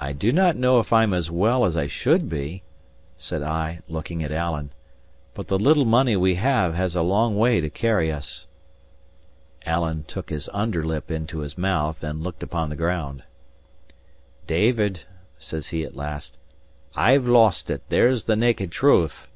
"I 0.00 0.12
do 0.14 0.32
not 0.32 0.56
know 0.56 0.80
if 0.80 0.94
I 0.94 1.02
am 1.02 1.12
as 1.12 1.30
well 1.30 1.66
as 1.66 1.76
I 1.76 1.86
should 1.88 2.30
be," 2.30 2.62
said 3.18 3.42
I, 3.42 3.80
looking 3.86 4.24
at 4.24 4.32
Alan; 4.32 4.70
"but 5.34 5.48
the 5.48 5.58
little 5.58 5.84
money 5.84 6.16
we 6.16 6.36
have 6.36 6.74
has 6.74 6.96
a 6.96 7.02
long 7.02 7.36
way 7.36 7.60
to 7.60 7.68
carry 7.68 8.10
us." 8.10 8.46
Alan 9.66 10.04
took 10.04 10.30
his 10.30 10.48
under 10.54 10.82
lip 10.86 11.10
into 11.10 11.40
his 11.40 11.58
mouth, 11.58 12.02
and 12.02 12.22
looked 12.22 12.42
upon 12.42 12.70
the 12.70 12.76
ground. 12.80 13.22
"David," 14.46 15.00
says 15.38 15.68
he 15.68 15.84
at 15.84 15.94
last, 15.94 16.38
"I've 16.94 17.28
lost 17.28 17.68
it; 17.68 17.82
there's 17.90 18.24
the 18.24 18.36
naked 18.36 18.72
truth." 18.72 19.28